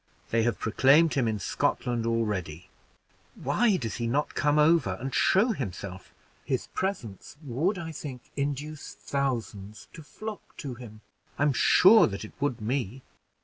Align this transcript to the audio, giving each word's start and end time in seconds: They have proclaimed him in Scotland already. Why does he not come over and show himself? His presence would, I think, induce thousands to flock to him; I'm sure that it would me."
They 0.31 0.41
have 0.41 0.57
proclaimed 0.57 1.13
him 1.13 1.27
in 1.27 1.37
Scotland 1.37 2.07
already. 2.07 2.71
Why 3.35 3.77
does 3.77 3.97
he 3.97 4.07
not 4.07 4.33
come 4.33 4.57
over 4.57 4.97
and 4.99 5.13
show 5.13 5.49
himself? 5.49 6.11
His 6.43 6.65
presence 6.73 7.37
would, 7.43 7.77
I 7.77 7.91
think, 7.91 8.31
induce 8.35 8.95
thousands 8.95 9.89
to 9.93 10.01
flock 10.01 10.57
to 10.57 10.73
him; 10.73 11.01
I'm 11.37 11.53
sure 11.53 12.07
that 12.07 12.25
it 12.25 12.33
would 12.39 12.59
me." 12.61 13.03